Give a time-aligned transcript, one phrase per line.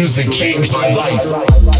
[0.00, 1.79] music changed my life.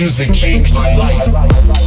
[0.00, 1.77] music changed my life.